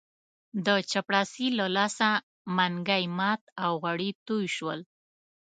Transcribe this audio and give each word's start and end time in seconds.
د 0.65 0.67
چپړاسي 0.91 1.47
له 1.59 1.65
لاسه 1.77 2.07
منګی 2.55 3.03
مات 3.17 3.41
او 3.63 3.71
غوړي 3.81 4.09
توی 4.27 4.45
شول. 4.55 4.79